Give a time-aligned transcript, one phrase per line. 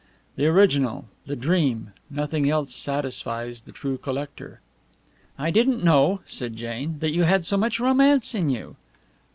[0.35, 4.59] The original, the dream; nothing else satisfies the true collector."
[5.37, 8.77] "I didn't know," said Jane, "that you had so much romance in you."